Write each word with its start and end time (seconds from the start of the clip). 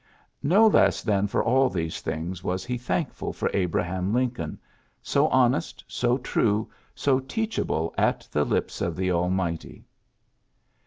No 0.41 0.65
less 0.65 1.03
than 1.03 1.27
for 1.27 1.43
all 1.43 1.69
these 1.69 2.01
things 2.01 2.43
was 2.43 2.65
he 2.65 2.75
thankful 2.75 3.31
for 3.33 3.51
Abraham 3.53 4.11
Lincoln, 4.11 4.57
^^so 5.03 5.29
honest, 5.31 5.83
so 5.87 6.17
true, 6.17 6.71
so 6.95 7.19
teachable 7.19 7.93
at 7.99 8.27
the 8.31 8.43
lips 8.43 8.81
of 8.81 8.95
the 8.95 9.11
Almighty. 9.11 9.85